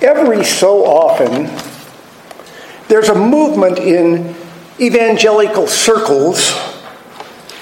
[0.00, 1.50] every so often,
[2.88, 4.34] there's a movement in
[4.80, 6.54] evangelical circles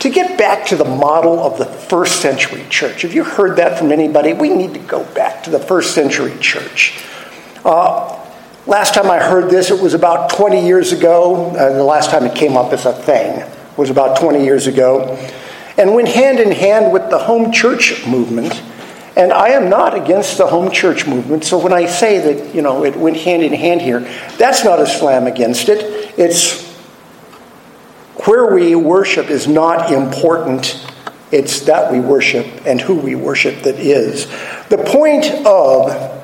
[0.01, 3.03] to get back to the model of the first century church.
[3.03, 4.35] Have you heard that from anybody?
[4.35, 7.02] We need to go back to the first century church.
[7.65, 8.23] Uh,
[8.66, 11.51] last time I heard this, it was about 20 years ago.
[11.53, 15.16] Uh, the last time it came up as a thing was about 20 years ago.
[15.79, 18.62] And went hand in hand with the home church movement.
[19.17, 22.62] And I am not against the home church movement, so when I say that, you
[22.62, 24.01] know, it went hand in hand here,
[24.38, 26.12] that's not a slam against it.
[26.19, 26.65] It's
[28.27, 30.85] where we worship is not important.
[31.30, 34.27] It's that we worship and who we worship that is.
[34.69, 36.23] The point of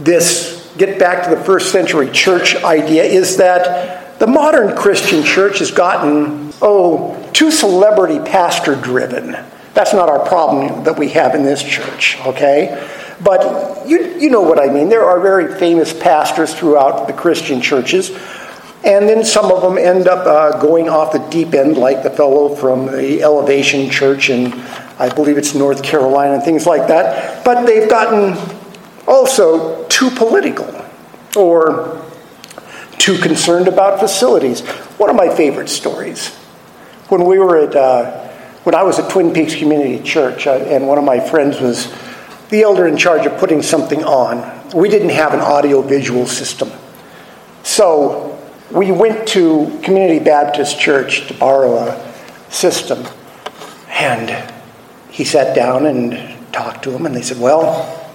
[0.00, 5.58] this get back to the first century church idea is that the modern Christian church
[5.60, 9.36] has gotten, oh, too celebrity pastor driven.
[9.78, 12.84] That's not our problem that we have in this church, okay?
[13.22, 14.88] But you, you know what I mean.
[14.88, 18.10] There are very famous pastors throughout the Christian churches,
[18.82, 22.10] and then some of them end up uh, going off the deep end, like the
[22.10, 24.52] fellow from the Elevation Church in,
[24.98, 27.44] I believe it's North Carolina, and things like that.
[27.44, 28.36] But they've gotten
[29.06, 30.84] also too political
[31.36, 32.04] or
[32.98, 34.62] too concerned about facilities.
[34.98, 36.34] One of my favorite stories
[37.10, 38.27] when we were at uh,
[38.68, 41.90] when I was at Twin Peaks Community Church, and one of my friends was
[42.50, 46.70] the elder in charge of putting something on, we didn't have an audio visual system.
[47.62, 48.38] So
[48.70, 52.14] we went to Community Baptist Church to borrow a
[52.50, 53.06] system.
[53.88, 54.52] And
[55.10, 58.07] he sat down and talked to them, and they said, Well,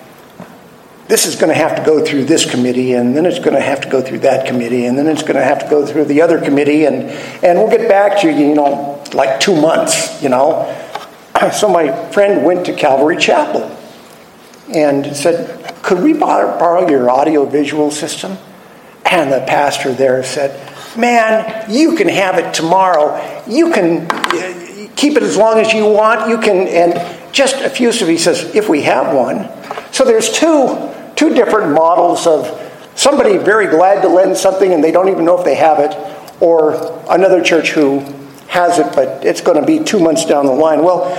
[1.08, 3.62] this is going to have to go through this committee, and then it's going to
[3.62, 6.06] have to go through that committee, and then it's going to have to go through
[6.06, 7.04] the other committee, and,
[7.44, 10.80] and we'll get back to you, you know, like two months, you know.
[11.52, 13.64] So my friend went to Calvary Chapel
[14.74, 18.38] and said, Could we borrow your audio visual system?
[19.04, 20.58] And the pastor there said,
[20.98, 23.44] Man, you can have it tomorrow.
[23.46, 26.30] You can uh, keep it as long as you want.
[26.30, 29.50] You can, and just effusive, he says, if we have one.
[29.92, 32.60] So there's two, two different models of
[32.96, 35.96] somebody very glad to lend something and they don't even know if they have it,
[36.42, 38.00] or another church who
[38.48, 40.84] has it, but it's going to be two months down the line.
[40.84, 41.10] Well,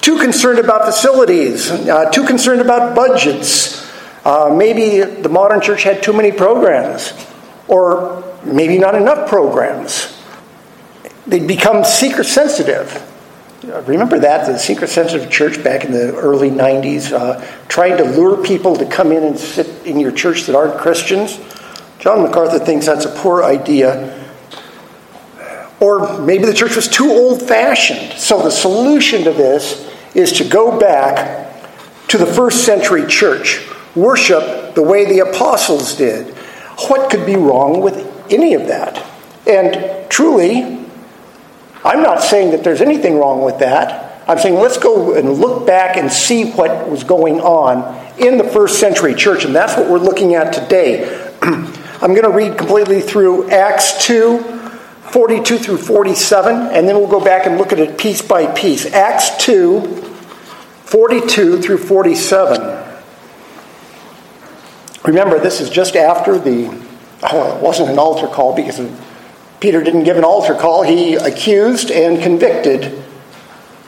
[0.00, 3.86] too concerned about facilities, uh, too concerned about budgets.
[4.24, 7.12] Uh, maybe the modern church had too many programs,
[7.66, 10.14] or maybe not enough programs.
[11.26, 13.04] They become seeker sensitive.
[13.64, 18.40] Remember that, the seeker sensitive church back in the early 90s, uh, trying to lure
[18.42, 21.40] people to come in and sit in your church that aren't Christians?
[21.98, 24.14] John MacArthur thinks that's a poor idea.
[25.80, 28.18] Or maybe the church was too old fashioned.
[28.18, 31.52] So the solution to this is to go back
[32.08, 33.60] to the first century church,
[33.96, 36.32] worship the way the apostles did.
[36.88, 39.04] What could be wrong with any of that?
[39.48, 40.87] And truly,
[41.84, 44.08] I'm not saying that there's anything wrong with that.
[44.28, 48.44] I'm saying let's go and look back and see what was going on in the
[48.44, 51.32] first century church, and that's what we're looking at today.
[51.42, 57.24] I'm going to read completely through Acts 2, 42 through 47, and then we'll go
[57.24, 58.86] back and look at it piece by piece.
[58.92, 59.80] Acts 2,
[60.84, 62.84] 42 through 47.
[65.04, 66.66] Remember, this is just after the,
[67.32, 68.78] oh, it wasn't an altar call because
[69.60, 70.82] Peter didn't give an altar call.
[70.82, 73.04] He accused and convicted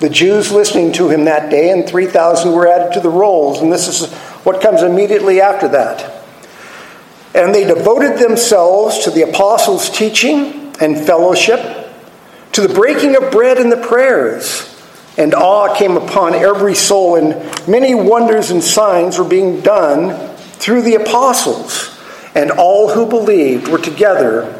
[0.01, 3.61] the Jews listening to him that day, and 3,000 were added to the rolls.
[3.61, 4.11] And this is
[4.45, 6.25] what comes immediately after that.
[7.35, 11.89] And they devoted themselves to the apostles' teaching and fellowship,
[12.53, 14.67] to the breaking of bread and the prayers.
[15.19, 20.83] And awe came upon every soul, and many wonders and signs were being done through
[20.83, 21.97] the apostles.
[22.35, 24.60] And all who believed were together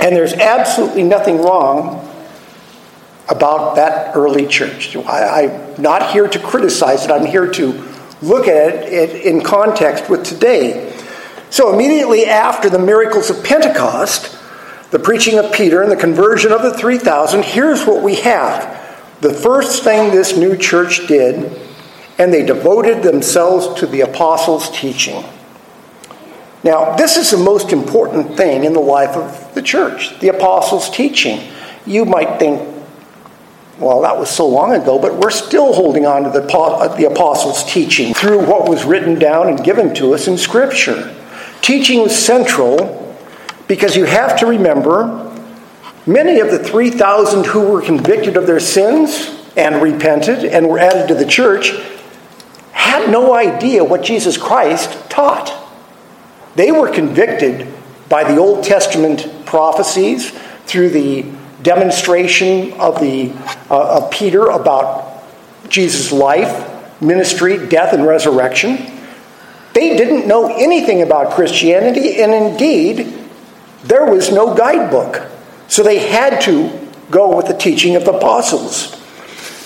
[0.00, 2.06] And there's absolutely nothing wrong
[3.28, 4.96] about that early church.
[4.96, 7.86] I, am not here to criticize it, I'm here to
[8.22, 10.92] look at it in context with today.
[11.50, 14.36] So, immediately after the miracles of Pentecost,
[14.90, 18.78] the preaching of Peter, and the conversion of the 3,000, here's what we have.
[19.20, 21.60] The first thing this new church did,
[22.18, 25.24] and they devoted themselves to the apostles' teaching.
[26.62, 30.90] Now, this is the most important thing in the life of the church the apostles'
[30.90, 31.50] teaching.
[31.86, 32.60] You might think,
[33.78, 37.06] well, that was so long ago, but we're still holding on to the, uh, the
[37.06, 41.16] apostles' teaching through what was written down and given to us in Scripture.
[41.62, 43.16] Teaching was central
[43.66, 45.34] because you have to remember
[46.06, 51.08] many of the 3,000 who were convicted of their sins and repented and were added
[51.08, 51.72] to the church
[52.72, 55.59] had no idea what Jesus Christ taught.
[56.56, 57.66] They were convicted
[58.08, 60.30] by the Old Testament prophecies
[60.66, 61.24] through the
[61.62, 63.32] demonstration of, the,
[63.70, 65.22] uh, of Peter about
[65.68, 68.78] Jesus' life, ministry, death, and resurrection.
[69.72, 73.14] They didn't know anything about Christianity, and indeed,
[73.84, 75.22] there was no guidebook.
[75.68, 78.96] So they had to go with the teaching of the apostles.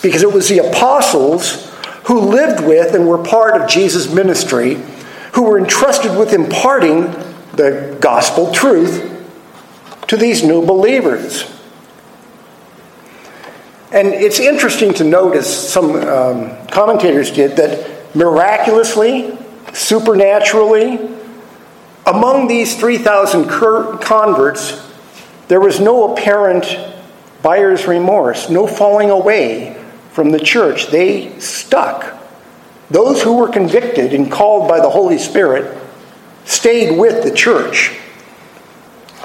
[0.02, 1.70] Because it was the apostles
[2.04, 4.82] who lived with and were part of Jesus' ministry
[5.34, 7.02] who were entrusted with imparting
[7.56, 9.10] the gospel truth
[10.06, 11.50] to these new believers.
[13.90, 19.36] And it's interesting to notice, some um, commentators did, that miraculously,
[19.72, 20.98] supernaturally,
[22.06, 24.84] among these 3,000 converts,
[25.48, 26.78] there was no apparent
[27.42, 29.80] buyer's remorse, no falling away
[30.10, 30.88] from the church.
[30.88, 32.13] They stuck.
[32.90, 35.76] Those who were convicted and called by the Holy Spirit
[36.44, 37.98] stayed with the church,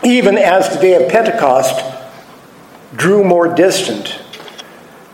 [0.03, 1.83] even as the day of Pentecost
[2.95, 4.19] drew more distant.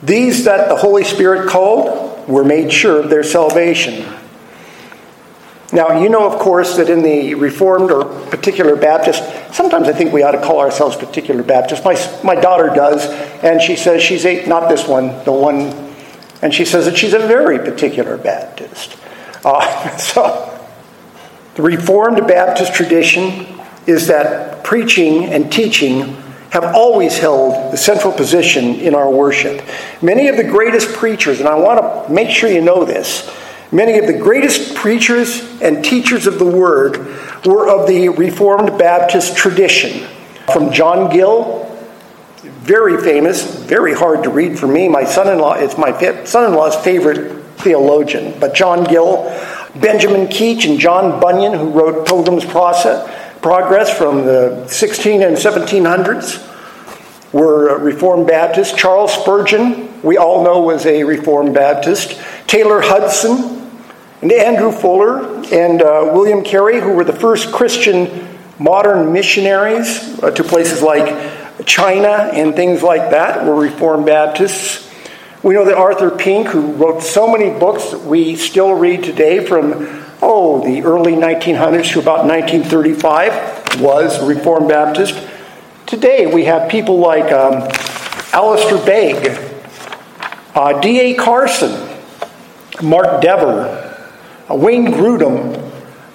[0.03, 4.06] These that the Holy Spirit called were made sure of their salvation.
[5.74, 10.13] Now, you know, of course, that in the Reformed or particular Baptist, sometimes I think
[10.13, 11.83] we ought to call ourselves particular Baptist.
[11.83, 13.06] My, my daughter does,
[13.44, 15.85] and she says she's a, not this one, the one
[16.42, 18.98] and she says that she's a very particular Baptist.
[19.44, 20.52] Uh, so,
[21.56, 23.48] the Reformed Baptist tradition
[23.88, 26.18] is that preaching and teaching
[26.50, 29.62] have always held the central position in our worship.
[30.02, 33.30] Many of the greatest preachers, and I want to make sure you know this,
[33.72, 36.98] many of the greatest preachers and teachers of the Word
[37.46, 40.08] were of the Reformed Baptist tradition.
[40.54, 41.64] From John Gill
[42.65, 44.89] very famous, very hard to read for me.
[44.89, 45.91] My son-in-law, it's my
[46.23, 49.25] son-in-law's favorite theologian, but John Gill,
[49.75, 56.41] Benjamin Keach, and John Bunyan, who wrote Pilgrim's Progress from the 16 and 1700s,
[57.31, 58.75] were Reformed Baptists.
[58.75, 62.19] Charles Spurgeon, we all know, was a Reformed Baptist.
[62.47, 63.69] Taylor Hudson,
[64.23, 65.23] and Andrew Fuller,
[65.53, 68.27] and uh, William Carey, who were the first Christian
[68.57, 74.92] modern missionaries uh, to places like China and things like that were Reformed Baptists.
[75.44, 79.46] We know that Arthur Pink, who wrote so many books that we still read today
[79.46, 85.16] from, oh, the early 1900s to about 1935, was Reformed Baptist.
[85.86, 87.69] Today we have people like um,
[88.34, 89.38] Alistair Begg,
[90.56, 91.16] uh, D.A.
[91.16, 91.96] Carson,
[92.81, 94.04] Mark Dever,
[94.50, 95.72] uh, Wayne Grudem,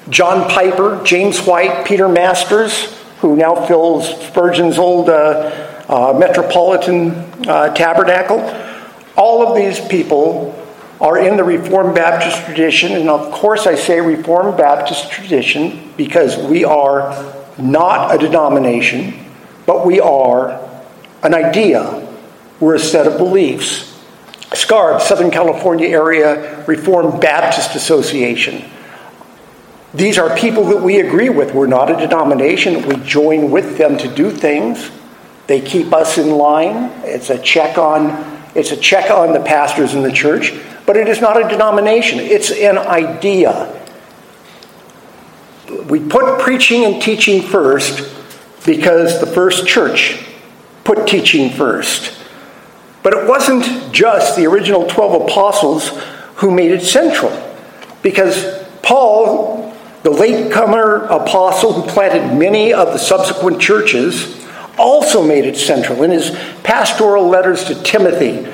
[0.08, 7.10] John Piper, James White, Peter Masters, who now fills Spurgeon's old uh, uh, Metropolitan
[7.46, 8.38] uh, Tabernacle.
[9.16, 10.56] All of these people
[11.00, 16.36] are in the Reformed Baptist tradition, and of course, I say Reformed Baptist tradition because
[16.36, 19.26] we are not a denomination,
[19.66, 20.60] but we are
[21.22, 22.06] an idea.
[22.58, 23.90] We're a set of beliefs.
[24.52, 28.64] SCARB, Southern California Area Reformed Baptist Association.
[29.92, 31.52] These are people that we agree with.
[31.52, 32.86] We're not a denomination.
[32.86, 34.90] We join with them to do things.
[35.48, 36.92] They keep us in line.
[37.04, 40.52] It's a check on it's a check on the pastors in the church,
[40.84, 42.18] but it is not a denomination.
[42.18, 43.76] It's an idea.
[45.88, 48.10] We put preaching and teaching first
[48.66, 50.26] because the first church
[50.82, 52.16] put teaching first.
[53.02, 55.88] But it wasn't just the original 12 apostles
[56.36, 57.30] who made it central.
[58.02, 59.59] Because Paul
[60.02, 64.46] the latecomer apostle who planted many of the subsequent churches
[64.78, 66.30] also made it central in his
[66.62, 68.44] pastoral letters to Timothy,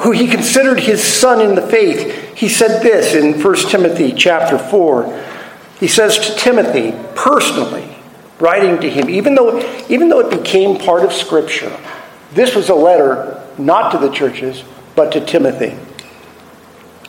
[0.00, 2.36] who he considered his son in the faith.
[2.36, 5.24] He said this in 1 Timothy chapter 4.
[5.78, 7.96] He says to Timothy personally,
[8.40, 11.76] writing to him, even though, even though it became part of Scripture,
[12.32, 14.64] this was a letter not to the churches,
[14.96, 15.76] but to Timothy.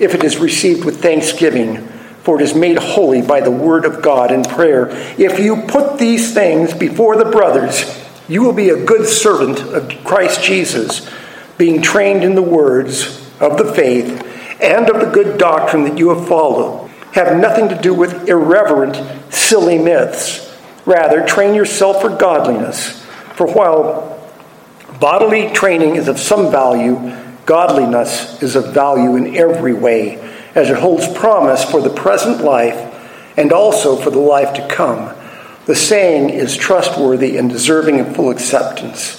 [0.00, 1.86] if it is received with thanksgiving,
[2.22, 4.88] for it is made holy by the word of God and prayer.
[5.18, 7.84] If you put these things before the brothers,
[8.28, 11.08] you will be a good servant of Christ Jesus,
[11.56, 14.24] being trained in the words of the faith
[14.60, 16.88] and of the good doctrine that you have followed.
[17.12, 18.96] Have nothing to do with irreverent,
[19.32, 20.48] silly myths
[20.88, 23.02] Rather, train yourself for godliness.
[23.34, 24.26] For while
[24.98, 27.14] bodily training is of some value,
[27.48, 30.16] godliness is of value in every way,
[30.54, 32.94] as it holds promise for the present life
[33.38, 35.14] and also for the life to come.
[35.64, 39.14] The saying is trustworthy and deserving of full acceptance.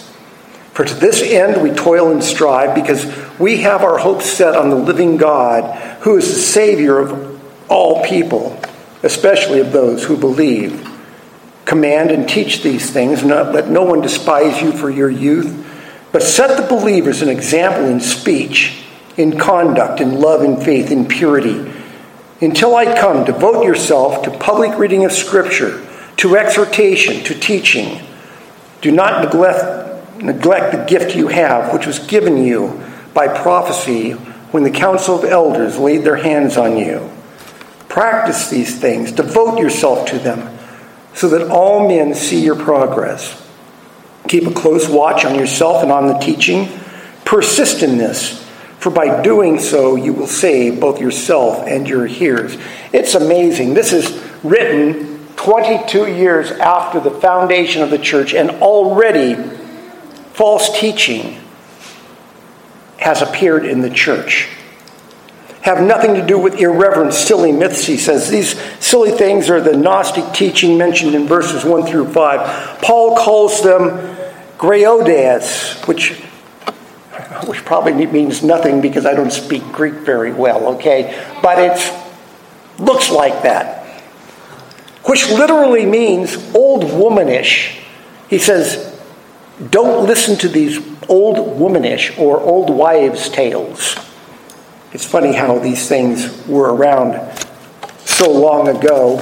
[0.73, 3.03] For to this end we toil and strive, because
[3.39, 8.03] we have our hopes set on the living God, who is the Savior of all
[8.03, 8.61] people,
[9.01, 10.87] especially of those who believe.
[11.65, 15.65] Command and teach these things, not let no one despise you for your youth,
[16.11, 18.83] but set the believers an example in speech,
[19.17, 21.71] in conduct, in love, in faith, in purity.
[22.41, 25.85] Until I come, devote yourself to public reading of Scripture,
[26.17, 28.01] to exhortation, to teaching.
[28.81, 34.11] Do not neglect, neglect the gift you have, which was given you by prophecy
[34.51, 37.11] when the council of elders laid their hands on you.
[37.87, 40.57] Practice these things, devote yourself to them
[41.13, 43.48] so that all men see your progress.
[44.27, 46.67] Keep a close watch on yourself and on the teaching.
[47.25, 48.43] Persist in this,
[48.79, 52.57] for by doing so, you will save both yourself and your hearers.
[52.91, 53.73] It's amazing.
[53.73, 59.35] This is written 22 years after the foundation of the church, and already
[60.33, 61.39] false teaching
[62.97, 64.49] has appeared in the church
[65.61, 68.29] have nothing to do with irreverent, silly myths, he says.
[68.29, 72.81] These silly things are the Gnostic teaching mentioned in verses 1 through 5.
[72.81, 74.17] Paul calls them
[74.57, 76.11] graiodes, which,
[77.47, 81.25] which probably means nothing because I don't speak Greek very well, okay?
[81.41, 81.93] But it
[82.79, 83.85] looks like that,
[85.03, 87.79] which literally means old womanish.
[88.29, 88.97] He says,
[89.69, 93.97] don't listen to these old womanish or old wives' tales.
[94.91, 97.37] It's funny how these things were around
[97.99, 99.19] so long ago.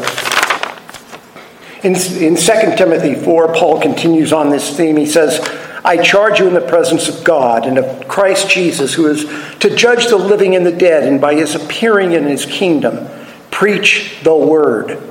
[1.83, 4.95] In, in 2 Timothy 4, Paul continues on this theme.
[4.95, 5.39] He says,
[5.83, 9.25] I charge you in the presence of God and of Christ Jesus, who is
[9.59, 13.07] to judge the living and the dead, and by his appearing in his kingdom,
[13.51, 15.01] preach the word.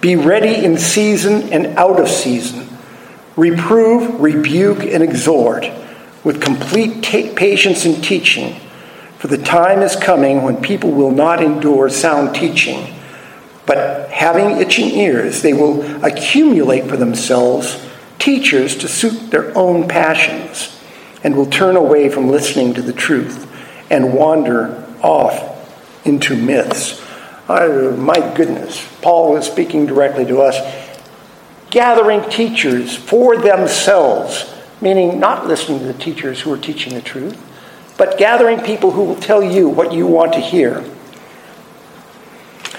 [0.00, 2.66] Be ready in season and out of season.
[3.36, 5.66] Reprove, rebuke, and exhort
[6.24, 8.58] with complete patience and teaching.
[9.18, 12.94] For the time is coming when people will not endure sound teaching,
[13.66, 17.84] but having itching ears, they will accumulate for themselves
[18.20, 20.80] teachers to suit their own passions,
[21.24, 23.46] and will turn away from listening to the truth
[23.90, 27.04] and wander off into myths.
[27.48, 30.58] Oh, my goodness, Paul was speaking directly to us.
[31.70, 37.44] Gathering teachers for themselves, meaning not listening to the teachers who are teaching the truth,
[37.98, 40.82] but gathering people who will tell you what you want to hear.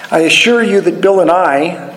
[0.09, 1.87] I assure you that Bill and I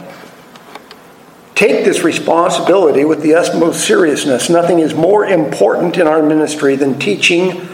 [1.55, 4.51] take this responsibility with the utmost seriousness.
[4.51, 7.69] Nothing is more important in our ministry than teaching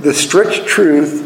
[0.00, 1.24] the strict truth,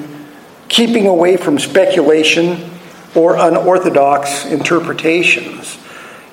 [0.69, 2.71] keeping away from speculation
[3.15, 5.79] or unorthodox interpretations.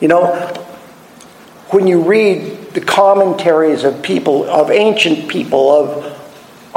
[0.01, 0.35] You know,
[1.69, 6.18] when you read the commentaries of people, of ancient people, of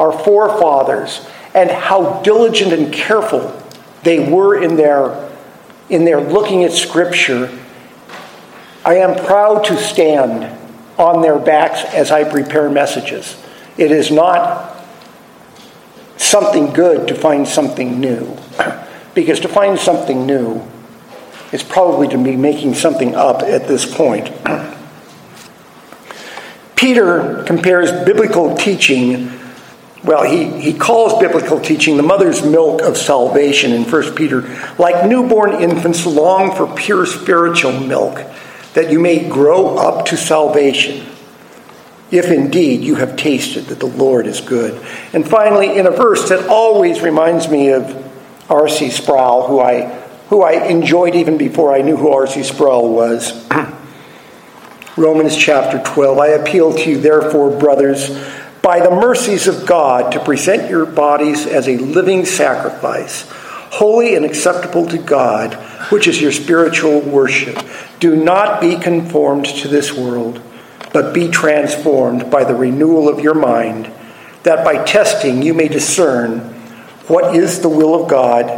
[0.02, 3.56] our forefathers, and how diligent and careful
[4.02, 5.30] they were in their,
[5.88, 7.56] in their looking at Scripture,
[8.85, 10.59] I am proud to stand
[10.99, 13.40] on their backs as I prepare messages.
[13.78, 14.85] It is not
[16.16, 18.37] something good to find something new,
[19.14, 20.66] because to find something new
[21.52, 24.32] is probably to be making something up at this point.
[26.75, 29.38] Peter compares biblical teaching
[30.04, 34.42] well, he, he calls biblical teaching the mother's milk of salvation in 1 Peter.
[34.76, 38.21] Like newborn infants, long for pure spiritual milk,
[38.75, 41.06] that you may grow up to salvation,
[42.11, 44.85] if indeed you have tasted that the Lord is good.
[45.12, 48.90] And finally, in a verse that always reminds me of R.C.
[48.90, 49.87] Sproul, who I,
[50.28, 52.42] who I enjoyed even before I knew who R.C.
[52.42, 53.49] Sproul was.
[54.97, 56.18] Romans chapter 12.
[56.18, 58.11] I appeal to you, therefore, brothers
[58.62, 63.28] by the mercies of God to present your bodies as a living sacrifice,
[63.73, 65.54] holy and acceptable to God,
[65.90, 67.59] which is your spiritual worship.
[67.99, 70.40] Do not be conformed to this world,
[70.92, 73.90] but be transformed by the renewal of your mind,
[74.45, 76.38] that by testing you may discern
[77.09, 78.49] what is the will of God,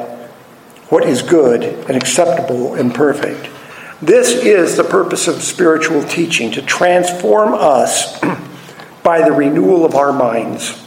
[0.91, 3.49] what is good and acceptable and perfect.
[4.03, 8.21] This is the purpose of spiritual teaching to transform us
[9.05, 10.83] by the renewal of our minds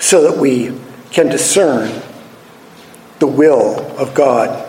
[0.00, 0.76] so that we
[1.12, 2.02] can discern
[3.20, 4.68] the will of God.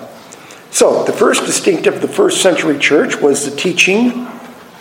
[0.69, 4.27] So, the first distinctive of the first century church was the teaching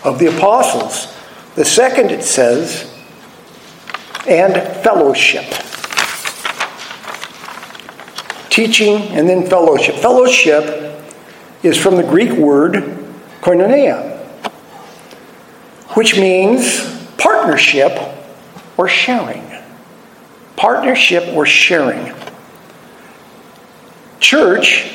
[0.04, 1.16] of the apostles.
[1.54, 2.92] The second, it says,
[4.26, 5.44] and fellowship.
[8.50, 9.94] Teaching and then fellowship.
[9.96, 11.00] Fellowship
[11.62, 12.74] is from the Greek word
[13.40, 14.18] koinonia,
[15.94, 17.96] which means partnership
[18.76, 19.44] or sharing.
[20.56, 22.12] Partnership or sharing.
[24.18, 24.92] Church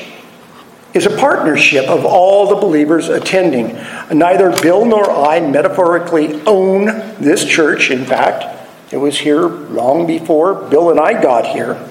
[0.94, 3.74] is a partnership of all the believers attending.
[4.12, 6.86] Neither Bill nor I metaphorically own
[7.20, 7.90] this church.
[7.90, 8.44] In fact,
[8.92, 11.82] it was here long before Bill and I got here.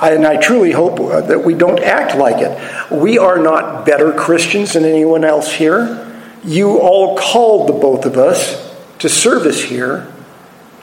[0.00, 2.92] And I truly hope uh, that we don't act like it.
[2.92, 6.05] We are not better Christians than anyone else here.
[6.46, 10.06] You all called the both of us to service here,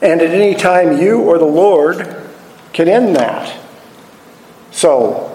[0.02, 2.22] and at any time you or the Lord
[2.74, 3.58] can end that.
[4.72, 5.30] So,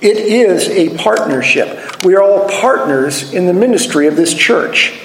[0.00, 2.02] it is a partnership.
[2.04, 4.98] We are all partners in the ministry of this church,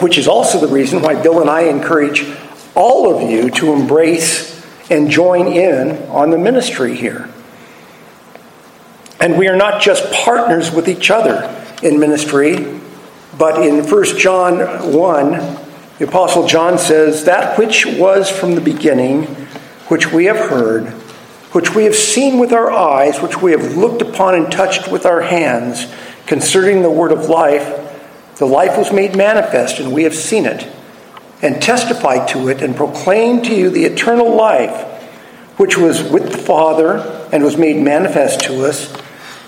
[0.00, 2.26] which is also the reason why Bill and I encourage
[2.74, 4.60] all of you to embrace
[4.90, 7.28] and join in on the ministry here.
[9.20, 12.80] And we are not just partners with each other in ministry,
[13.38, 15.30] but in 1 John 1,
[15.98, 19.24] the Apostle John says, That which was from the beginning,
[19.88, 20.88] which we have heard,
[21.52, 25.06] which we have seen with our eyes, which we have looked upon and touched with
[25.06, 25.86] our hands,
[26.26, 27.78] concerning the word of life,
[28.36, 30.66] the life was made manifest, and we have seen it,
[31.42, 34.88] and testified to it, and proclaimed to you the eternal life,
[35.58, 38.92] which was with the Father, and was made manifest to us.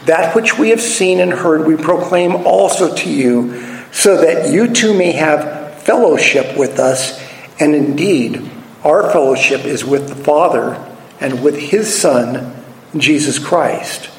[0.06, 4.72] That which we have seen and heard, we proclaim also to you, so that you
[4.72, 7.22] too may have fellowship with us,
[7.58, 8.50] and indeed,
[8.82, 10.74] our fellowship is with the Father
[11.20, 12.54] and with his Son,
[12.96, 14.10] Jesus Christ.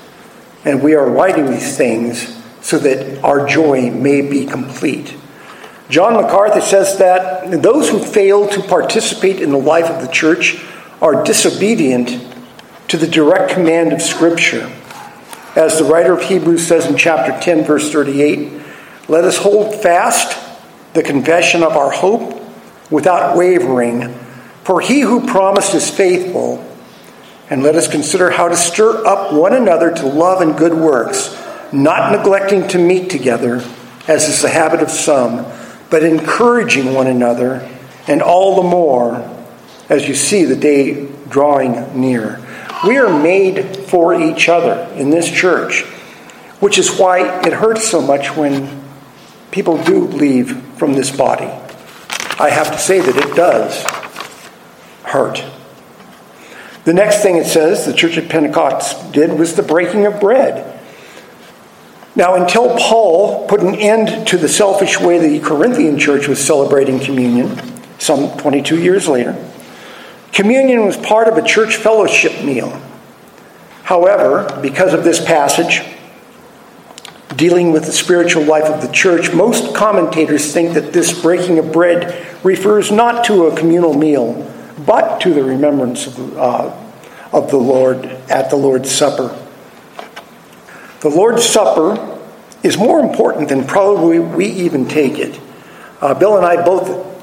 [0.64, 5.16] And we are writing these things so that our joy may be complete.
[5.90, 10.64] John MacArthur says that those who fail to participate in the life of the church
[11.00, 12.26] are disobedient
[12.88, 14.72] to the direct command of Scripture.
[15.56, 18.62] As the writer of Hebrews says in chapter 10, verse 38,
[19.08, 20.38] let us hold fast
[20.94, 22.42] the confession of our hope
[22.92, 24.14] without wavering,
[24.64, 26.62] for he who promised is faithful.
[27.50, 31.34] And let us consider how to stir up one another to love and good works,
[31.72, 33.64] not neglecting to meet together,
[34.08, 35.46] as is the habit of some,
[35.90, 37.70] but encouraging one another,
[38.08, 39.32] and all the more
[39.88, 42.45] as you see the day drawing near.
[42.84, 45.84] We are made for each other in this church,
[46.60, 48.84] which is why it hurts so much when
[49.52, 51.52] people do leave from this body.
[52.38, 53.84] I have to say that it does
[55.04, 55.44] hurt.
[56.84, 60.74] The next thing it says the church at Pentecost did was the breaking of bread.
[62.16, 67.00] Now, until Paul put an end to the selfish way the Corinthian church was celebrating
[67.00, 67.58] communion,
[68.00, 69.34] some 22 years later,
[70.36, 72.70] communion was part of a church fellowship meal.
[73.84, 75.82] However, because of this passage,
[77.36, 81.72] dealing with the spiritual life of the church, most commentators think that this breaking of
[81.72, 84.52] bread refers not to a communal meal,
[84.86, 86.76] but to the remembrance of, uh,
[87.32, 89.38] of the Lord at the Lord's Supper.
[91.00, 92.20] The Lord's Supper
[92.62, 95.40] is more important than probably we even take it.
[96.02, 97.15] Uh, Bill and I both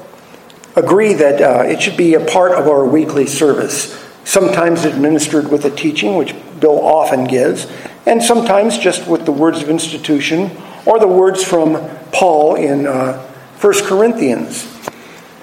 [0.75, 5.65] agree that uh, it should be a part of our weekly service, sometimes administered with
[5.65, 7.67] a teaching, which Bill often gives,
[8.05, 10.51] and sometimes just with the words of institution
[10.85, 13.21] or the words from Paul in uh,
[13.59, 14.69] 1 Corinthians.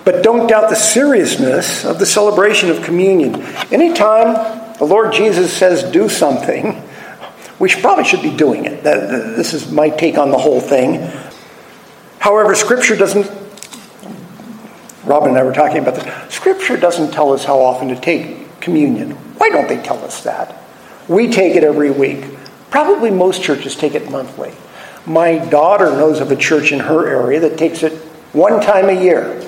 [0.05, 3.43] But don't doubt the seriousness of the celebration of communion.
[3.71, 6.83] Anytime the Lord Jesus says, do something,
[7.59, 8.83] we should, probably should be doing it.
[8.83, 11.11] This is my take on the whole thing.
[12.19, 13.27] However, Scripture doesn't,
[15.11, 18.61] Robin and I were talking about this, Scripture doesn't tell us how often to take
[18.61, 19.11] communion.
[19.38, 20.62] Why don't they tell us that?
[21.09, 22.25] We take it every week.
[22.70, 24.53] Probably most churches take it monthly.
[25.07, 27.92] My daughter knows of a church in her area that takes it
[28.33, 29.44] one time a year.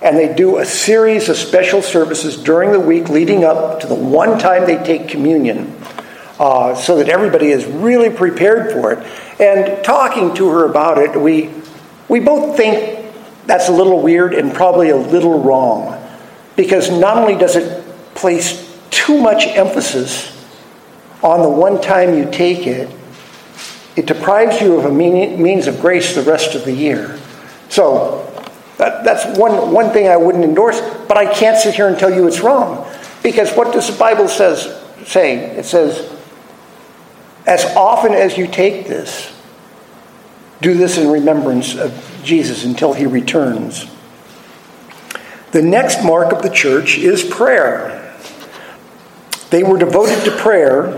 [0.00, 3.94] and they do a series of special services during the week leading up to the
[3.94, 5.74] one time they take communion
[6.38, 8.98] uh, so that everybody is really prepared for it.
[9.40, 11.50] And talking to her about it, we,
[12.06, 12.93] we both think
[13.46, 16.00] that's a little weird and probably a little wrong
[16.56, 20.30] because not only does it place too much emphasis
[21.22, 22.88] on the one time you take it,
[23.96, 27.18] it deprives you of a means of grace the rest of the year.
[27.68, 28.30] So
[28.78, 32.12] that, that's one, one thing I wouldn't endorse, but I can't sit here and tell
[32.12, 32.86] you it's wrong.
[33.22, 35.38] Because what does the Bible says say?
[35.56, 36.12] It says,
[37.46, 39.32] as often as you take this,
[40.60, 41.92] do this in remembrance of
[42.24, 43.86] Jesus until he returns.
[45.52, 48.00] The next mark of the church is prayer.
[49.50, 50.88] They were devoted to prayer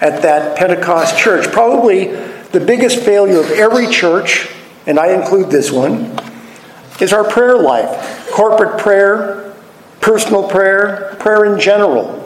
[0.00, 1.46] at that Pentecost church.
[1.52, 4.48] Probably the biggest failure of every church,
[4.86, 6.18] and I include this one,
[7.00, 9.54] is our prayer life corporate prayer,
[10.00, 12.16] personal prayer, prayer in general.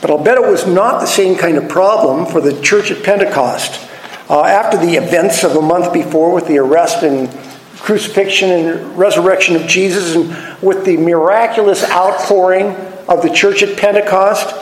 [0.00, 3.02] But I'll bet it was not the same kind of problem for the church at
[3.02, 3.88] Pentecost.
[4.32, 7.28] Uh, after the events of a month before, with the arrest and
[7.76, 12.68] crucifixion and resurrection of Jesus, and with the miraculous outpouring
[13.10, 14.54] of the church at Pentecost,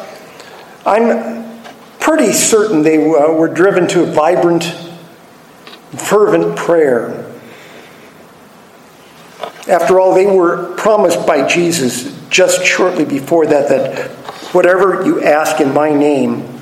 [0.85, 1.63] I'm
[2.01, 4.65] pretty certain they uh, were driven to a vibrant,
[5.93, 7.33] fervent prayer.
[9.69, 14.11] After all, they were promised by Jesus just shortly before that that
[14.53, 16.60] whatever you ask in my name,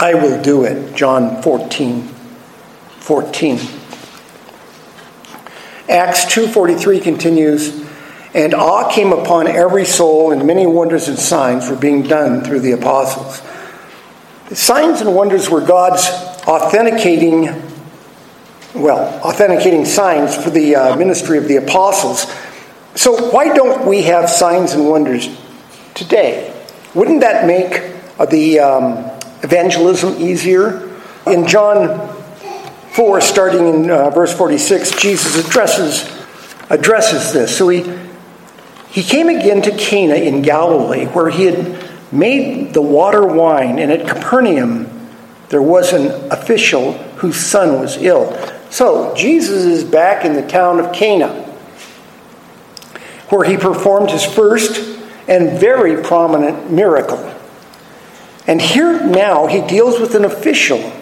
[0.00, 0.94] I will do it.
[0.94, 2.02] John 14.
[3.00, 3.58] 14.
[5.90, 7.82] Acts 2:43 continues,
[8.32, 12.60] and awe came upon every soul, and many wonders and signs were being done through
[12.60, 13.42] the apostles.
[14.48, 16.08] The signs and wonders were God's
[16.46, 17.70] authenticating
[18.74, 22.26] well, authenticating signs for the uh, ministry of the apostles.
[22.94, 25.28] So, why don't we have signs and wonders
[25.94, 26.54] today?
[26.94, 27.82] Wouldn't that make
[28.30, 29.09] the um,
[29.42, 30.88] evangelism easier?
[31.26, 32.08] In John
[32.92, 36.10] 4, starting in uh, verse 46, Jesus addresses,
[36.70, 37.56] addresses this.
[37.56, 37.90] So, he,
[38.90, 43.92] he came again to Cana in Galilee, where he had made the water wine, and
[43.92, 44.88] at Capernaum
[45.50, 48.36] there was an official whose son was ill.
[48.70, 51.28] So, Jesus is back in the town of Cana,
[53.28, 54.98] where he performed his first
[55.28, 57.18] and very prominent miracle.
[58.50, 60.92] And here now he deals with an official.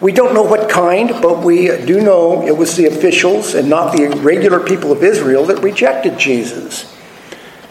[0.00, 3.96] We don't know what kind, but we do know it was the officials and not
[3.96, 6.96] the regular people of Israel that rejected Jesus.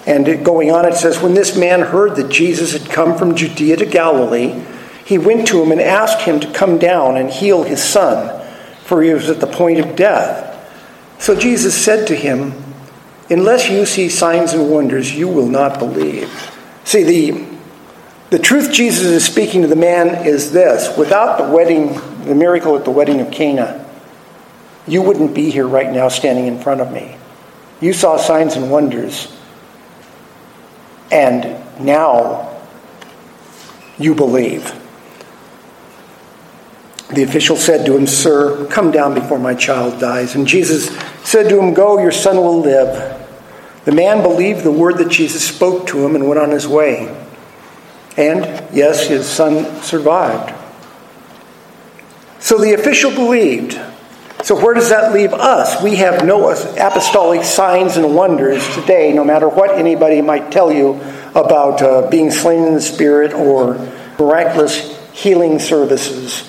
[0.05, 3.77] And going on, it says, When this man heard that Jesus had come from Judea
[3.77, 4.61] to Galilee,
[5.05, 8.41] he went to him and asked him to come down and heal his son
[8.91, 10.49] for he was at the point of death.
[11.17, 12.53] So Jesus said to him,
[13.29, 16.29] Unless you see signs and wonders, you will not believe.
[16.83, 17.50] See, the,
[18.31, 22.77] the truth Jesus is speaking to the man is this without the wedding, the miracle
[22.77, 23.85] at the wedding of Cana,
[24.87, 27.17] you wouldn't be here right now standing in front of me.
[27.81, 29.35] You saw signs and wonders,
[31.11, 32.57] and now
[33.99, 34.77] you believe.
[37.13, 40.35] The official said to him, Sir, come down before my child dies.
[40.35, 40.87] And Jesus
[41.25, 43.27] said to him, Go, your son will live.
[43.83, 47.20] The man believed the word that Jesus spoke to him and went on his way.
[48.17, 48.45] And,
[48.75, 50.53] yes, his son survived.
[52.39, 53.79] So the official believed.
[54.43, 55.81] So, where does that leave us?
[55.83, 60.99] We have no apostolic signs and wonders today, no matter what anybody might tell you
[61.35, 63.75] about uh, being slain in the Spirit or
[64.17, 66.47] miraculous healing services.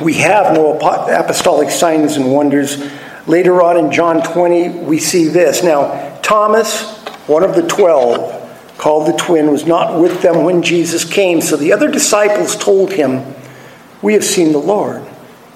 [0.00, 2.82] We have no apostolic signs and wonders.
[3.28, 5.62] Later on in John 20, we see this.
[5.62, 6.98] Now, Thomas,
[7.28, 8.43] one of the twelve,
[8.84, 11.40] called the twin, was not with them when Jesus came.
[11.40, 13.34] So the other disciples told him,
[14.02, 15.02] We have seen the Lord.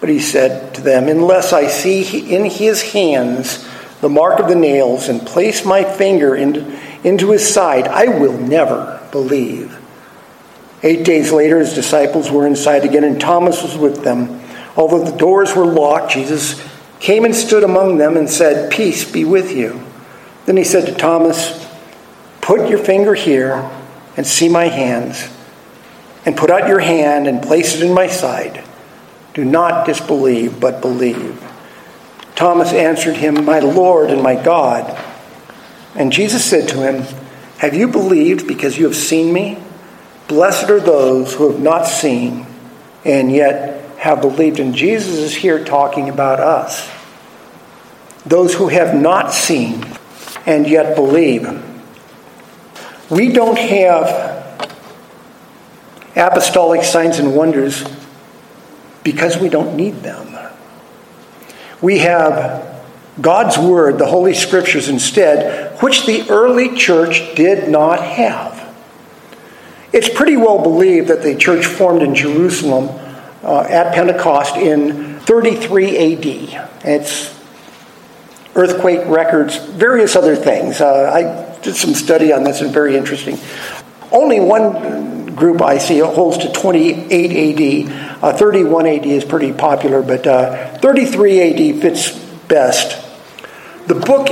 [0.01, 3.69] But he said to them, Unless I see in his hands
[4.01, 8.38] the mark of the nails and place my finger into, into his side, I will
[8.38, 9.79] never believe.
[10.83, 14.41] Eight days later, his disciples were inside again, and Thomas was with them.
[14.75, 16.67] Although the doors were locked, Jesus
[16.99, 19.85] came and stood among them and said, Peace be with you.
[20.47, 21.67] Then he said to Thomas,
[22.48, 23.70] Put your finger here
[24.16, 25.28] and see my hands,
[26.24, 28.64] and put out your hand and place it in my side.
[29.34, 31.44] Do not disbelieve, but believe.
[32.37, 34.98] Thomas answered him, My Lord and my God.
[35.94, 37.02] And Jesus said to him,
[37.58, 39.58] Have you believed because you have seen me?
[40.26, 42.46] Blessed are those who have not seen
[43.04, 44.58] and yet have believed.
[44.58, 46.88] And Jesus is here talking about us.
[48.24, 49.84] those who have not seen
[50.46, 51.67] and yet believe.
[53.11, 54.38] We don't have
[56.14, 57.85] apostolic signs and wonders
[59.03, 60.37] because we don't need them.
[61.81, 62.83] We have
[63.21, 68.57] God's Word, the Holy Scriptures instead, which the early church did not have.
[69.92, 72.88] It's pretty well believed that the church formed in Jerusalem
[73.42, 76.71] uh, at Pentecost in 33 AD.
[76.85, 77.35] It's
[78.55, 80.81] earthquake records, various other things.
[80.81, 83.38] Uh, I did some study on this and very interesting.
[84.11, 88.23] Only one group I see holds to 28 AD.
[88.23, 92.18] Uh, 31 AD is pretty popular, but uh, 33 AD fits
[92.49, 93.05] best.
[93.87, 94.29] The book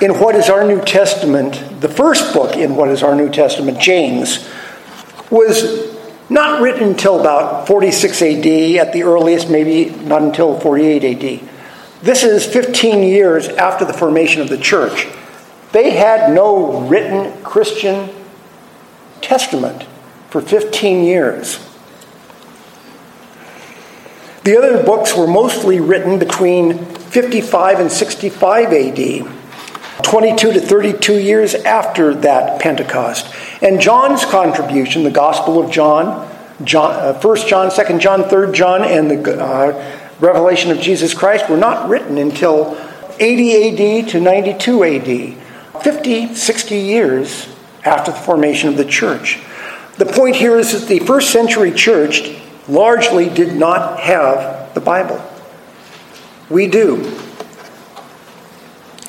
[0.00, 3.80] in what is our New Testament, the first book in what is our New Testament,
[3.80, 4.48] James,
[5.30, 5.96] was
[6.28, 11.48] not written until about 46 AD at the earliest, maybe not until 48 AD.
[12.02, 15.06] This is 15 years after the formation of the church.
[15.72, 18.10] They had no written Christian
[19.20, 19.84] testament
[20.30, 21.58] for 15 years.
[24.44, 31.54] The other books were mostly written between 55 and 65 AD, 22 to 32 years
[31.54, 33.26] after that Pentecost.
[33.60, 36.30] And John's contribution, the Gospel of John,
[36.62, 41.50] John uh, 1 John, 2 John, 3 John, and the uh, Revelation of Jesus Christ
[41.50, 42.78] were not written until
[43.18, 45.45] 80 AD to 92 AD,
[45.82, 47.48] 50, 60 years
[47.84, 49.40] after the formation of the church.
[49.96, 52.36] The point here is that the first century church
[52.68, 55.22] largely did not have the Bible.
[56.50, 56.96] We do.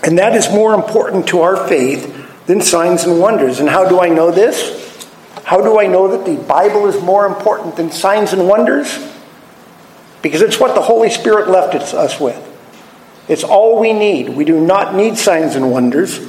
[0.04, 3.60] And that is more important to our faith than signs and wonders.
[3.60, 5.08] And how do I know this?
[5.44, 8.98] How do I know that the Bible is more important than signs and wonders?
[10.22, 12.44] Because it's what the Holy Spirit left us with.
[13.28, 14.30] It's all we need.
[14.30, 16.20] We do not need signs and wonders.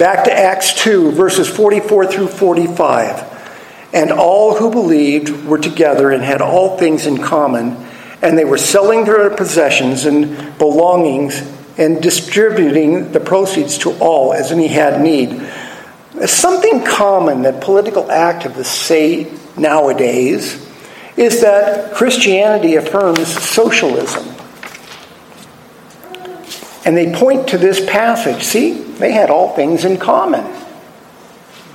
[0.00, 3.90] Back to Acts 2, verses 44 through 45.
[3.92, 7.76] And all who believed were together and had all things in common,
[8.22, 11.42] and they were selling their possessions and belongings
[11.76, 15.46] and distributing the proceeds to all as any had need.
[16.24, 20.66] Something common that political activists say nowadays
[21.18, 24.26] is that Christianity affirms socialism.
[26.86, 28.42] And they point to this passage.
[28.44, 30.44] See, they had all things in common.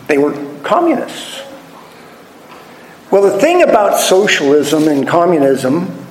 [0.08, 0.34] They were
[0.64, 1.42] communists.
[3.12, 6.06] Well, the thing about socialism and communism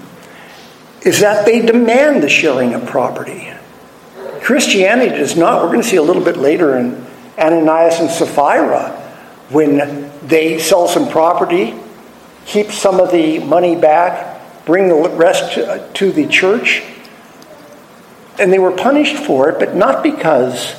[1.02, 3.52] is that they demand the sharing of property.
[4.40, 5.62] Christianity does not.
[5.62, 7.06] We're going to see a little bit later in
[7.38, 8.90] Ananias and Sapphira
[9.50, 11.74] when they sell some property
[12.46, 15.54] keep some of the money back, bring the rest
[15.94, 16.82] to, the church.
[18.38, 20.74] And they were punished for it, but not because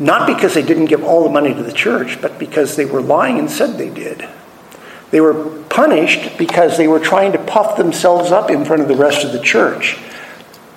[0.00, 3.02] not because they didn't give all the money to the church, but because they were
[3.02, 4.26] lying and said they did.
[5.10, 8.96] They were punished because they were trying to puff themselves up in front of the
[8.96, 9.98] rest of the church.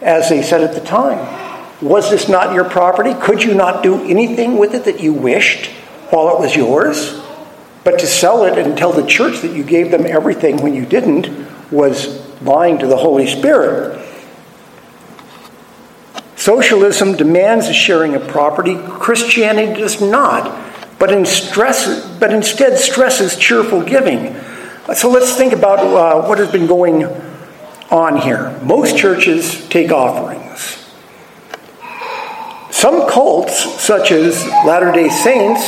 [0.01, 1.41] As they said at the time,
[1.81, 3.13] was this not your property?
[3.13, 5.67] Could you not do anything with it that you wished
[6.09, 7.21] while it was yours?
[7.83, 10.85] But to sell it and tell the church that you gave them everything when you
[10.85, 11.29] didn't
[11.71, 13.99] was lying to the Holy Spirit.
[16.43, 18.75] Socialism demands the sharing of property.
[18.75, 20.53] Christianity does not,
[20.99, 24.35] but, in stress, but instead stresses cheerful giving.
[24.93, 27.05] So let's think about uh, what has been going
[27.89, 28.59] on here.
[28.61, 30.85] Most churches take offerings.
[32.71, 35.61] Some cults, such as Latter day Saints,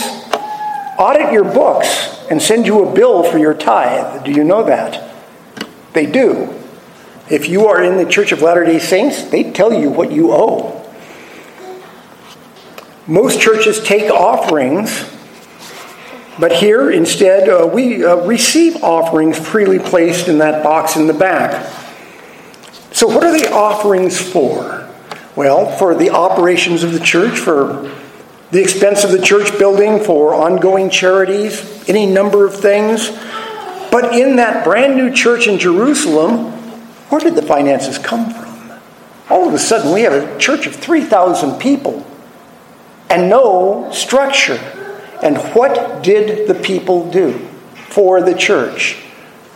[0.99, 4.25] audit your books and send you a bill for your tithe.
[4.25, 5.09] Do you know that?
[5.93, 6.64] They do.
[7.29, 10.31] If you are in the Church of Latter day Saints, they tell you what you
[10.31, 10.81] owe.
[13.07, 15.11] Most churches take offerings,
[16.39, 21.13] but here instead uh, we uh, receive offerings freely placed in that box in the
[21.13, 21.71] back.
[22.91, 24.88] So, what are the offerings for?
[25.35, 27.91] Well, for the operations of the church, for
[28.51, 33.09] the expense of the church building for ongoing charities, any number of things.
[33.91, 36.54] But in that brand new church in Jerusalem,
[37.15, 38.78] where did the finances come from?
[39.30, 42.06] All of a sudden, we have a church of 3,000 people
[43.10, 44.60] and no structure.
[45.23, 47.38] And what did the people do
[47.88, 48.97] for the church?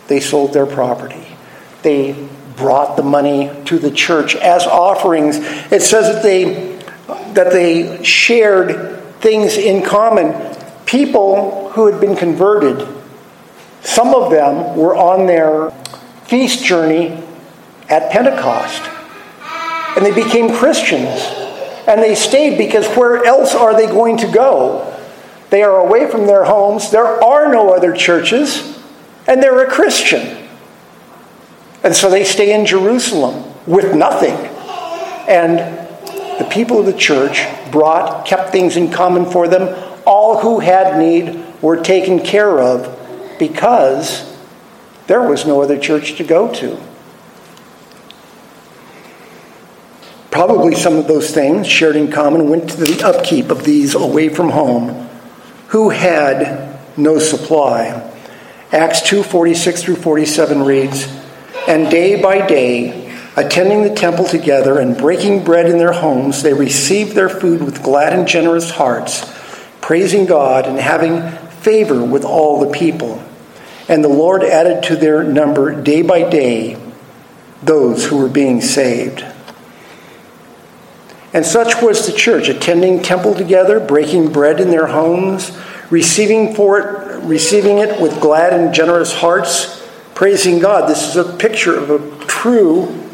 [0.07, 1.35] They sold their property.
[1.81, 5.35] They brought the money to the church as offerings.
[5.69, 6.79] It says that they
[7.33, 10.55] that they shared things in common.
[10.85, 12.87] People who had been converted,
[13.81, 15.71] some of them were on their
[16.23, 17.25] feast journey
[17.89, 18.81] at Pentecost.
[19.95, 21.21] And they became Christians.
[21.87, 24.95] And they stayed because where else are they going to go?
[25.49, 26.91] They are away from their homes.
[26.91, 28.79] There are no other churches.
[29.27, 30.47] And they're a Christian.
[31.83, 34.35] And so they stay in Jerusalem with nothing.
[35.27, 35.59] And
[36.39, 39.75] the people of the church brought, kept things in common for them.
[40.05, 44.37] All who had need were taken care of because
[45.07, 46.79] there was no other church to go to.
[50.31, 54.29] Probably some of those things shared in common went to the upkeep of these away
[54.29, 55.09] from home
[55.69, 58.11] who had no supply.
[58.71, 61.07] Acts 2:46 through 47 reads,
[61.67, 66.53] And day by day, attending the temple together and breaking bread in their homes, they
[66.53, 69.25] received their food with glad and generous hearts,
[69.81, 73.23] praising God and having favor with all the people.
[73.87, 76.77] And the Lord added to their number day by day
[77.63, 79.25] those who were being saved.
[81.39, 85.57] And such was the church, attending temple together, breaking bread in their homes,
[85.89, 89.81] receiving for it, receiving it with glad and generous hearts,
[90.15, 90.89] praising God.
[90.89, 93.09] This is a picture of a true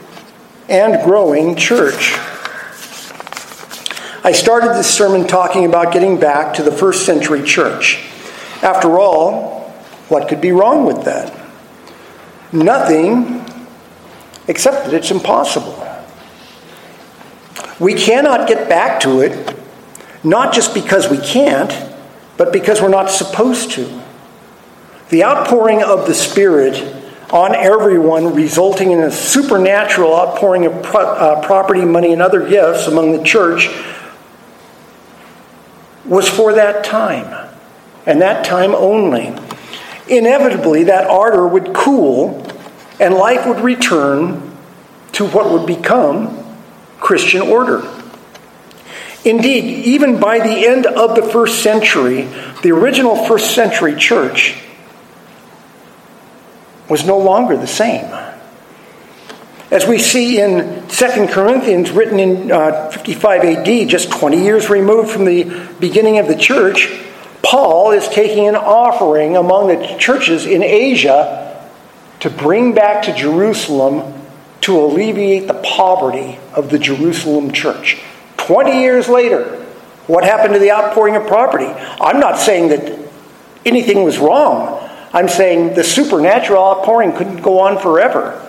[0.67, 2.15] and growing church.
[4.23, 8.03] I started this sermon talking about getting back to the first century church.
[8.63, 9.69] After all,
[10.09, 11.31] what could be wrong with that?
[12.51, 13.45] Nothing,
[14.47, 15.94] except that it's impossible.
[17.79, 19.57] We cannot get back to it,
[20.23, 21.73] not just because we can't,
[22.37, 24.01] but because we're not supposed to.
[25.09, 26.93] The outpouring of the Spirit
[27.31, 32.87] on everyone, resulting in a supernatural outpouring of pro- uh, property, money, and other gifts
[32.87, 33.67] among the church,
[36.05, 37.49] was for that time,
[38.05, 39.35] and that time only
[40.07, 42.45] inevitably that ardor would cool
[42.99, 44.55] and life would return
[45.11, 46.44] to what would become
[47.05, 47.87] Christian order.
[49.23, 52.27] Indeed, even by the end of the first century,
[52.63, 54.59] the original first century church
[56.89, 58.11] was no longer the same.
[59.69, 65.11] As we see in 2 Corinthians, written in uh, 55 AD, just 20 years removed
[65.11, 65.43] from the
[65.79, 66.91] beginning of the church,
[67.43, 71.69] Paul is taking an offering among the churches in Asia
[72.21, 74.24] to bring back to Jerusalem
[74.61, 78.01] to alleviate the poverty of the Jerusalem church.
[78.37, 79.63] 20 years later,
[80.07, 81.65] what happened to the outpouring of property?
[81.65, 82.99] I'm not saying that
[83.65, 84.87] anything was wrong.
[85.13, 88.41] I'm saying the supernatural outpouring couldn't go on forever.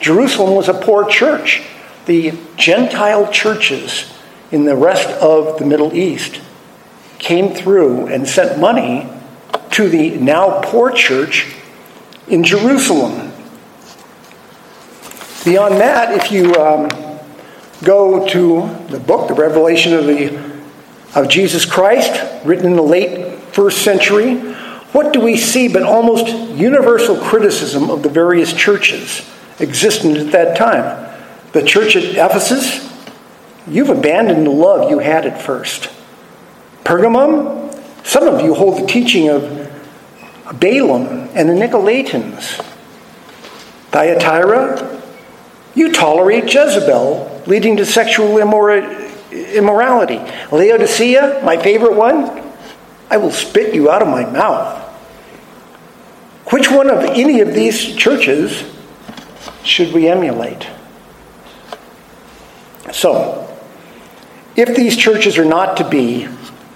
[0.00, 1.62] Jerusalem was a poor church.
[2.06, 4.12] The Gentile churches
[4.50, 6.40] in the rest of the Middle East
[7.18, 9.08] came through and sent money
[9.72, 11.54] to the now poor church
[12.28, 13.29] in Jerusalem.
[15.44, 16.88] Beyond that, if you um,
[17.82, 20.38] go to the book, the Revelation of, the,
[21.14, 24.36] of Jesus Christ, written in the late first century,
[24.92, 29.26] what do we see but almost universal criticism of the various churches
[29.60, 31.08] existent at that time?
[31.52, 32.92] The church at Ephesus,
[33.66, 35.90] you've abandoned the love you had at first.
[36.84, 37.72] Pergamum,
[38.04, 39.42] some of you hold the teaching of
[40.58, 42.62] Balaam and the Nicolaitans.
[43.90, 44.89] Thyatira,
[45.74, 50.18] you tolerate Jezebel, leading to sexual immorality.
[50.50, 52.42] Laodicea, my favorite one,
[53.10, 54.78] I will spit you out of my mouth.
[56.52, 58.64] Which one of any of these churches
[59.62, 60.66] should we emulate?
[62.92, 63.46] So,
[64.56, 66.28] if these churches are not to be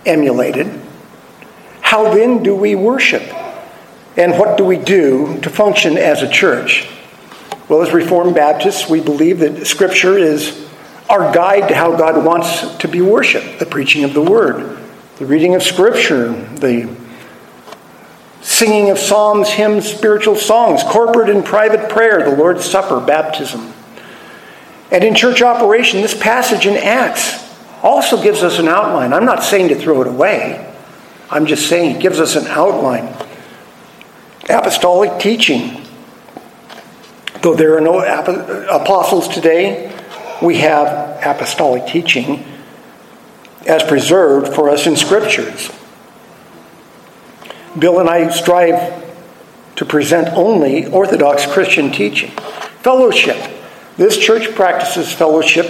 [0.06, 0.80] emulated,
[1.80, 3.22] how then do we worship?
[4.16, 6.88] And what do we do to function as a church?
[7.68, 10.68] Well, as Reformed Baptists, we believe that Scripture is
[11.08, 14.78] our guide to how God wants to be worshiped the preaching of the Word,
[15.16, 16.94] the reading of Scripture, the
[18.42, 23.72] singing of psalms, hymns, spiritual songs, corporate and private prayer, the Lord's Supper, baptism.
[24.90, 27.42] And in church operation, this passage in Acts
[27.82, 29.12] also gives us an outline.
[29.14, 30.70] I'm not saying to throw it away,
[31.30, 33.14] I'm just saying it gives us an outline.
[34.50, 35.83] Apostolic teaching.
[37.44, 39.94] Though there are no apostles today,
[40.40, 42.42] we have apostolic teaching
[43.66, 45.70] as preserved for us in scriptures.
[47.78, 49.04] Bill and I strive
[49.76, 52.30] to present only Orthodox Christian teaching.
[52.80, 53.36] Fellowship.
[53.98, 55.66] This church practices fellowship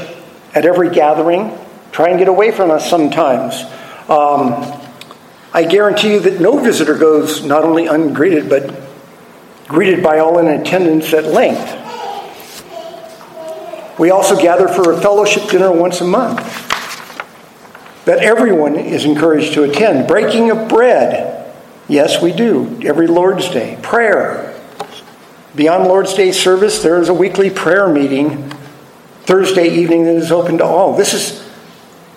[0.55, 1.59] at every gathering,
[1.91, 3.65] try and get away from us sometimes.
[4.09, 4.81] Um,
[5.53, 8.84] I guarantee you that no visitor goes not only ungreeted, but
[9.69, 11.81] greeted by all in attendance at length.
[13.99, 16.43] We also gather for a fellowship dinner once a month
[18.05, 20.07] that everyone is encouraged to attend.
[20.07, 21.55] Breaking of bread.
[21.89, 22.81] Yes, we do.
[22.85, 23.79] Every Lord's Day.
[23.83, 24.61] Prayer.
[25.55, 28.51] Beyond Lord's Day service, there is a weekly prayer meeting
[29.23, 30.97] Thursday evening that is open to all.
[30.97, 31.49] This is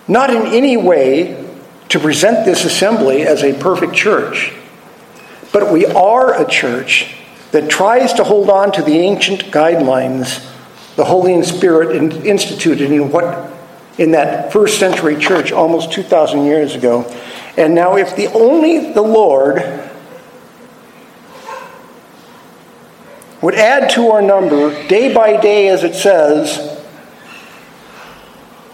[0.08, 1.46] not in any way
[1.90, 4.52] to present this assembly as a perfect church,
[5.54, 7.16] but we are a church
[7.52, 10.44] that tries to hold on to the ancient guidelines
[10.98, 11.96] the Holy Spirit
[12.26, 13.52] instituted in what
[13.98, 17.04] in that first century church almost 2,000 years ago.
[17.56, 19.58] And now, if the only the Lord
[23.42, 26.84] would add to our number day by day, as it says,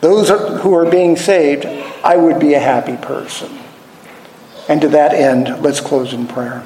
[0.02, 0.30] those
[0.62, 3.58] who are being saved, I would be a happy person.
[4.68, 6.64] And to that end, let's close in prayer.